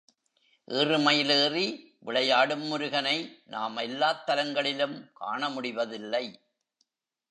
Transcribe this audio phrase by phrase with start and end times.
[0.67, 1.65] ஏறுமயில் ஏறி
[1.99, 3.37] விளையாடும் முருகனை
[3.45, 6.25] நாம் எல்லாத் தலங்களிலும் காண முடிவதில்லை.